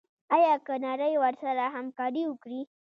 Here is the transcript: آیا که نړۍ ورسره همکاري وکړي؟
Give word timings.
آیا 0.35 0.53
که 0.65 0.73
نړۍ 0.85 1.13
ورسره 1.19 1.63
همکاري 1.75 2.23
وکړي؟ 2.27 2.61